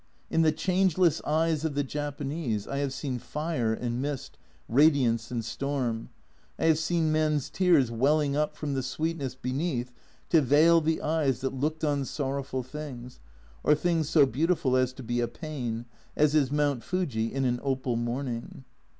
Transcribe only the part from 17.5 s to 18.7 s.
opal morning.